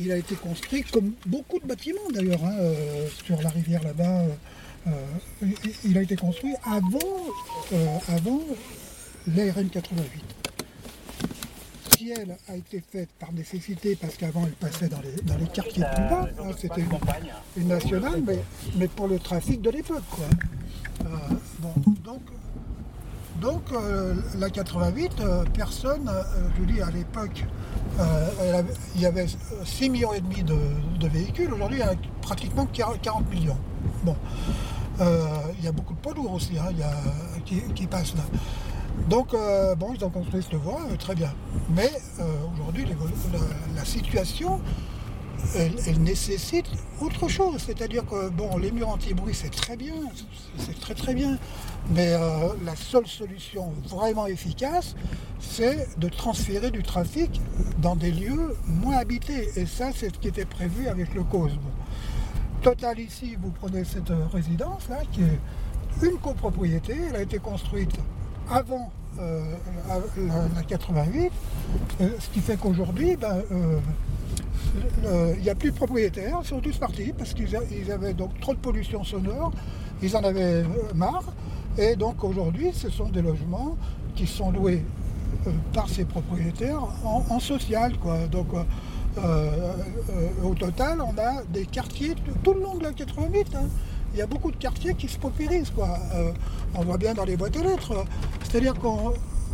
Il 0.00 0.12
a 0.12 0.16
été 0.16 0.34
construit 0.36 0.84
comme 0.84 1.12
beaucoup 1.26 1.58
de 1.58 1.66
bâtiments 1.66 2.08
d'ailleurs 2.12 2.44
hein, 2.44 2.54
euh, 2.60 3.08
sur 3.24 3.40
la 3.42 3.48
rivière 3.50 3.82
là-bas. 3.82 4.20
euh, 4.22 4.28
euh, 4.88 5.46
il 5.84 5.98
a 5.98 6.02
été 6.02 6.14
construit 6.16 6.54
avant, 6.64 6.98
euh, 7.72 7.98
avant 8.08 8.40
l'ARN 9.26 9.68
88. 9.68 10.22
Si 11.96 12.10
elle 12.10 12.36
a 12.48 12.56
été 12.56 12.82
faite 12.92 13.08
par 13.18 13.32
nécessité, 13.32 13.96
parce 13.96 14.16
qu'avant 14.16 14.44
elle 14.46 14.52
passait 14.52 14.88
dans 14.88 15.00
les, 15.00 15.20
dans 15.22 15.36
les 15.36 15.46
quartiers 15.46 15.84
plus 15.94 16.04
bas, 16.04 16.28
hein, 16.38 16.50
c'était 16.56 16.80
une, 16.80 17.62
une 17.62 17.68
nationale, 17.68 18.22
mais, 18.24 18.38
mais 18.76 18.86
pour 18.88 19.08
le 19.08 19.18
trafic 19.18 19.60
de 19.60 19.70
l'époque. 19.70 20.04
quoi. 20.10 20.26
Bon, 21.60 21.72
donc, 22.04 22.20
donc 23.40 23.62
euh, 23.72 24.14
la 24.38 24.50
88, 24.50 25.20
euh, 25.20 25.44
personne, 25.54 26.08
euh, 26.08 26.22
je 26.58 26.64
dis 26.64 26.80
à 26.80 26.90
l'époque, 26.90 27.44
euh, 28.00 28.62
il 28.94 29.00
y 29.00 29.06
avait 29.06 29.26
6 29.64 29.90
millions 29.90 30.12
et 30.12 30.20
demi 30.20 30.42
de, 30.42 31.08
véhicules, 31.08 31.52
aujourd'hui 31.52 31.78
il 31.78 31.86
y 31.86 31.88
a 31.88 31.94
pratiquement 32.22 32.66
40 32.66 33.30
millions. 33.30 33.56
Bon, 34.04 34.16
il 35.00 35.64
y 35.64 35.68
a 35.68 35.72
beaucoup 35.72 35.94
de 35.94 35.98
poids 36.00 36.14
lourds 36.14 36.32
aussi 36.34 36.58
hein, 36.58 36.70
y 36.76 36.82
a- 36.82 37.72
qui, 37.74 37.86
passent 37.86 38.14
là. 38.14 38.22
Donc 39.08 39.34
bon, 39.78 39.94
ils 39.94 40.04
ont 40.04 40.10
construit 40.10 40.42
cette 40.42 40.60
voie, 40.60 40.80
très 40.98 41.14
bien. 41.14 41.32
Mais 41.70 41.90
aujourd'hui, 42.54 42.86
la 43.76 43.84
situation, 43.84 44.60
elle, 45.56 45.72
elle 45.86 46.02
nécessite 46.02 46.66
autre 47.00 47.28
chose. 47.28 47.62
C'est-à-dire 47.64 48.04
que 48.06 48.28
bon, 48.30 48.56
les 48.58 48.70
murs 48.72 48.88
anti-bruit, 48.90 49.34
c'est 49.34 49.50
très 49.50 49.76
bien, 49.76 49.94
c'est 50.58 50.78
très 50.80 50.94
très 50.94 51.14
bien. 51.14 51.38
Mais 51.90 52.12
euh, 52.12 52.48
la 52.64 52.76
seule 52.76 53.06
solution 53.06 53.72
vraiment 53.88 54.26
efficace, 54.26 54.94
c'est 55.40 55.88
de 55.98 56.08
transférer 56.08 56.70
du 56.70 56.82
trafic 56.82 57.40
dans 57.80 57.96
des 57.96 58.10
lieux 58.10 58.56
moins 58.66 58.96
habités. 58.96 59.48
Et 59.56 59.66
ça, 59.66 59.90
c'est 59.94 60.12
ce 60.14 60.18
qui 60.18 60.28
était 60.28 60.44
prévu 60.44 60.88
avec 60.88 61.14
le 61.14 61.22
COSB. 61.24 61.60
Total 62.62 62.98
ici, 62.98 63.36
vous 63.40 63.50
prenez 63.50 63.84
cette 63.84 64.10
euh, 64.10 64.26
résidence 64.32 64.88
là, 64.88 64.98
qui 65.12 65.22
est 65.22 66.06
une 66.06 66.18
copropriété, 66.18 66.96
elle 67.08 67.16
a 67.16 67.22
été 67.22 67.38
construite 67.38 67.92
avant 68.50 68.90
euh, 69.20 69.42
la, 69.88 69.96
la- 70.26 70.48
la 70.56 70.62
88, 70.62 71.30
euh, 72.00 72.08
ce 72.18 72.28
qui 72.30 72.40
fait 72.40 72.56
qu'aujourd'hui, 72.56 73.16
ben, 73.16 73.42
il 75.36 75.42
n'y 75.42 75.50
a 75.50 75.54
plus 75.54 75.70
de 75.70 75.76
propriétaires, 75.76 76.38
ils 76.42 76.46
sont 76.46 76.60
tous 76.60 76.76
partis 76.76 77.12
parce 77.16 77.34
qu'ils 77.34 77.90
avaient 77.90 78.14
donc 78.14 78.38
trop 78.40 78.54
de 78.54 78.58
pollution 78.58 79.04
sonore, 79.04 79.52
ils 80.02 80.16
en 80.16 80.22
avaient 80.24 80.62
euh, 80.62 80.64
marre, 80.94 81.24
et 81.76 81.96
donc 81.96 82.22
aujourd'hui, 82.24 82.70
ce 82.72 82.90
sont 82.90 83.08
des 83.08 83.22
logements 83.22 83.76
qui 84.16 84.26
sont 84.26 84.50
loués 84.50 84.82
euh, 85.46 85.50
par 85.72 85.88
ces 85.88 86.04
propriétaires 86.04 86.82
en, 87.04 87.38
social. 87.40 87.96
Quoi. 87.98 88.26
Donc, 88.26 88.48
euh, 88.52 88.62
euh, 89.18 89.50
euh, 90.10 90.28
au 90.48 90.54
total, 90.54 91.00
on 91.00 91.16
a 91.18 91.42
des 91.52 91.66
quartiers 91.66 92.14
tout 92.42 92.54
le 92.54 92.60
long 92.62 92.76
de 92.76 92.84
la 92.84 92.92
88. 92.92 93.54
hein. 93.54 93.66
Il 94.14 94.18
y 94.18 94.22
a 94.22 94.26
beaucoup 94.26 94.50
de 94.50 94.56
quartiers 94.56 94.94
qui 94.94 95.06
se 95.08 95.18
paupérisent. 95.18 95.70
Quoi. 95.70 95.98
Euh, 96.14 96.32
on 96.74 96.82
voit 96.82 96.98
bien 96.98 97.14
dans 97.14 97.24
les 97.24 97.36
boîtes 97.36 97.56
aux 97.56 97.62
lettres. 97.62 97.92
euh, 97.92 98.04
C'est-à-dire 98.42 98.74
qu'on 98.74 99.12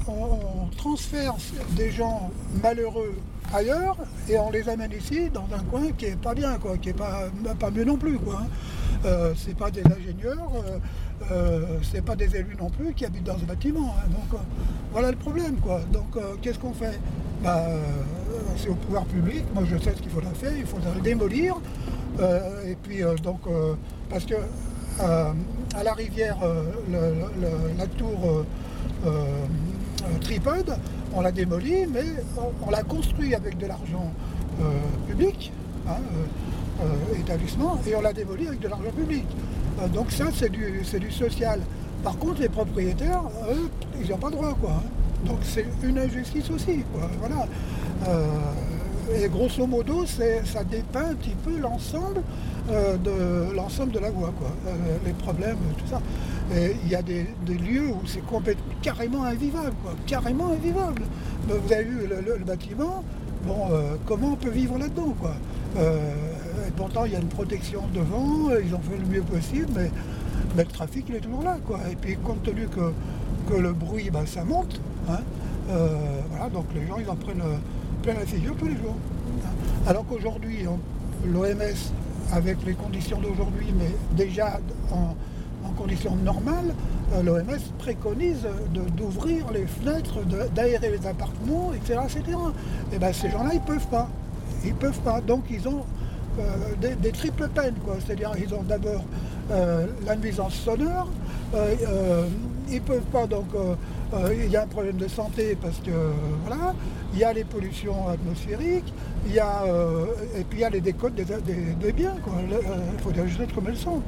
on- 0.08 0.68
transfère 0.76 1.34
des 1.76 1.90
gens 1.90 2.30
malheureux 2.62 3.14
ailleurs 3.54 3.96
et 4.28 4.38
on 4.38 4.50
les 4.50 4.68
amène 4.68 4.92
ici 4.92 5.30
dans 5.32 5.46
un 5.54 5.62
coin 5.70 5.92
qui 5.96 6.06
est 6.06 6.16
pas 6.20 6.34
bien, 6.34 6.58
quoi, 6.58 6.76
qui 6.76 6.90
est 6.90 6.92
pas, 6.94 7.24
pas 7.58 7.70
mieux 7.70 7.84
non 7.84 7.96
plus. 7.96 8.18
Quoi, 8.18 8.40
hein. 8.42 8.46
Euh, 9.06 9.34
c'est 9.36 9.56
pas 9.56 9.70
des 9.70 9.82
ingénieurs, 9.86 10.50
euh, 10.56 10.78
euh, 11.30 11.78
c'est 11.82 12.02
pas 12.02 12.16
des 12.16 12.34
élus 12.36 12.56
non 12.58 12.70
plus 12.70 12.92
qui 12.94 13.04
habitent 13.04 13.24
dans 13.24 13.38
ce 13.38 13.44
bâtiment. 13.44 13.94
hein. 13.98 14.08
Donc 14.10 14.40
euh, 14.40 14.42
voilà 14.92 15.10
le 15.10 15.16
problème. 15.16 15.56
Quoi. 15.56 15.80
Donc 15.92 16.16
euh, 16.16 16.34
qu'est-ce 16.42 16.58
qu'on 16.58 16.72
fait? 16.72 16.98
Bah, 17.42 17.64
euh, 17.68 17.80
C'est 18.56 18.68
au 18.68 18.74
pouvoir 18.74 19.04
public. 19.04 19.44
Moi 19.54 19.64
je 19.70 19.76
sais 19.78 19.92
ce 19.94 20.00
qu'il 20.02 20.10
faudra 20.10 20.30
faire. 20.32 20.56
Il 20.56 20.66
faudra 20.66 20.90
le 20.94 21.00
démolir. 21.00 21.56
Et 22.66 22.76
puis 22.82 23.00
donc 23.22 23.40
parce 24.08 24.24
que 24.24 24.34
à 25.00 25.82
la 25.82 25.92
rivière, 25.94 26.38
la 27.78 27.86
tour 27.98 28.44
on 31.14 31.20
l'a 31.20 31.32
démolie, 31.32 31.86
mais 31.86 32.04
on, 32.66 32.70
l'a 32.70 32.82
construit 32.82 33.34
avec 33.34 33.56
de 33.58 33.66
l'argent 33.66 34.12
euh, 34.60 34.64
public, 35.08 35.52
hein, 35.88 35.96
euh, 36.82 36.84
euh, 36.84 37.20
établissement, 37.20 37.78
et 37.86 37.94
on 37.94 38.00
l'a 38.00 38.12
démoli 38.12 38.48
avec 38.48 38.60
de 38.60 38.68
l'argent 38.68 38.90
public. 38.90 39.24
Donc 39.92 40.10
ça, 40.12 40.26
c'est 40.32 40.50
du, 40.50 40.82
du 41.00 41.10
social. 41.10 41.60
Par 42.02 42.16
contre, 42.18 42.40
les 42.40 42.48
propriétaires, 42.48 43.22
eux, 43.50 43.70
ils 44.00 44.10
n'ont 44.10 44.18
pas 44.18 44.30
droit, 44.30 44.54
quoi. 44.60 44.72
hein. 44.72 44.82
Donc 45.26 45.38
c'est 45.42 45.66
une 45.82 45.98
injustice 45.98 46.50
aussi. 46.50 46.84
Et 49.12 49.28
grosso 49.28 49.66
modo, 49.66 50.06
ça 50.06 50.64
dépeint 50.64 51.10
un 51.10 51.14
petit 51.14 51.34
peu 51.44 51.58
l'ensemble 51.58 52.22
euh, 52.70 52.96
de 52.96 53.90
de 53.90 53.98
la 53.98 54.10
voie, 54.10 54.32
quoi. 54.38 54.50
Euh, 54.66 54.96
les 55.04 55.12
problèmes, 55.12 55.58
tout 55.78 55.86
ça. 55.86 56.00
Il 56.82 56.88
y 56.88 56.94
a 56.94 57.02
des, 57.02 57.26
lieux 57.48 57.88
où 57.88 58.06
c'est 58.06 58.24
complètement 58.24 58.74
carrément 58.82 59.24
invivable, 59.24 59.74
quoi. 59.82 59.92
Carrément 60.06 60.48
invivable. 60.52 61.02
Vous 61.46 61.72
avez 61.72 61.84
vu 61.84 62.06
le, 62.06 62.44
bâtiment, 62.44 63.04
bon, 63.46 63.68
euh, 63.70 63.96
comment 64.06 64.32
on 64.32 64.36
peut 64.36 64.50
vivre 64.50 64.78
là-dedans, 64.78 65.14
et 65.76 66.70
pourtant, 66.76 67.04
il 67.04 67.12
y 67.12 67.16
a 67.16 67.18
une 67.18 67.28
protection 67.28 67.82
devant, 67.92 68.50
ils 68.64 68.74
ont 68.74 68.80
fait 68.80 68.96
le 68.96 69.06
mieux 69.06 69.22
possible, 69.22 69.68
mais, 69.74 69.90
le 70.56 70.64
trafic, 70.64 71.04
il 71.08 71.16
est 71.16 71.20
toujours 71.20 71.42
là, 71.42 71.58
quoi. 71.66 71.80
Et 71.90 71.96
puis, 71.96 72.16
compte 72.16 72.42
tenu 72.42 72.68
que, 72.68 72.92
que 73.52 73.58
le 73.58 73.72
bruit, 73.72 74.08
ben, 74.10 74.24
ça 74.24 74.44
monte, 74.44 74.80
hein, 75.08 75.18
voilà, 75.68 76.48
donc 76.48 76.66
les 76.74 76.86
gens, 76.86 76.96
ils 76.98 77.10
en 77.10 77.16
prennent 77.16 77.42
plein 78.04 78.14
la 78.14 78.26
figure 78.26 78.54
tous 78.56 78.66
les 78.66 78.76
jours. 78.76 78.96
hein. 79.44 79.48
Alors 79.88 80.04
qu'aujourd'hui, 80.06 80.66
l'OMS, 81.26 81.76
avec 82.32 82.58
les 82.66 82.74
conditions 82.74 83.18
d'aujourd'hui, 83.18 83.72
mais 83.78 83.90
déjà 84.14 84.60
en, 84.92 85.14
conditions 85.78 86.14
normales, 86.14 86.72
euh, 87.14 87.22
l'OMS 87.22 87.58
préconise 87.78 88.46
d'ouvrir 88.96 89.50
les 89.52 89.66
fenêtres, 89.66 90.18
d'aérer 90.54 90.90
les 90.90 91.06
appartements, 91.06 91.72
etc. 91.74 91.98
etc. 92.04 92.38
Et 92.92 92.98
ben 92.98 93.12
ces 93.12 93.28
gens-là, 93.30 93.50
ils 93.54 93.60
ne 93.60 93.66
peuvent 93.66 93.88
pas. 93.88 94.08
Ils 94.64 94.74
peuvent 94.74 95.00
pas. 95.00 95.20
Donc 95.20 95.44
ils 95.50 95.66
ont 95.66 95.82
euh, 96.38 96.94
des, 97.00 97.10
triples 97.10 97.48
peines. 97.48 97.74
C'est-à-dire 98.06 98.32
ils 98.38 98.54
ont 98.54 98.62
d'abord 98.62 99.02
euh, 99.50 99.86
la 100.06 100.14
nuisance 100.14 100.54
sonore, 100.54 101.08
ils 102.70 102.80
peuvent 102.82 103.02
pas 103.12 103.26
donc 103.26 103.46
euh, 103.54 103.74
euh, 104.14 104.34
il 104.44 104.50
y 104.50 104.56
a 104.56 104.62
un 104.62 104.66
problème 104.66 104.96
de 104.96 105.08
santé 105.08 105.56
parce 105.60 105.78
que 105.78 105.90
voilà, 106.46 106.74
il 107.12 107.18
y 107.18 107.24
a 107.24 107.32
les 107.32 107.44
pollutions 107.44 108.08
atmosphériques, 108.08 108.92
il 109.26 109.32
y 109.34 109.38
a 109.40 109.62
euh, 109.64 110.06
et 110.38 110.44
puis 110.44 110.58
il 110.58 110.62
y 110.62 110.64
a 110.64 110.70
les 110.70 110.80
décotes 110.80 111.14
des, 111.14 111.24
des- 111.24 111.74
des 111.80 111.92
biens. 111.92 112.16
Il 112.16 113.02
faut 113.02 113.10
les 113.10 113.28
jeter 113.28 113.46
comme 113.54 113.68
elles 113.68 113.76
sont. 113.76 114.02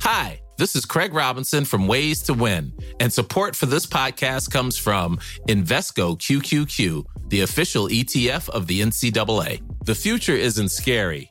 Hi, 0.00 0.40
this 0.58 0.76
is 0.76 0.84
Craig 0.84 1.14
Robinson 1.14 1.64
from 1.64 1.86
Ways 1.88 2.22
to 2.24 2.34
Win, 2.34 2.72
and 3.00 3.10
support 3.12 3.56
for 3.56 3.66
this 3.66 3.86
podcast 3.86 4.50
comes 4.50 4.76
from 4.76 5.18
Invesco 5.48 6.16
QQQ, 6.18 7.04
the 7.30 7.40
official 7.40 7.88
ETF 7.88 8.48
of 8.50 8.66
the 8.66 8.82
NCAA. 8.82 9.62
The 9.86 9.94
future 9.94 10.34
isn't 10.36 10.68
scary. 10.70 11.30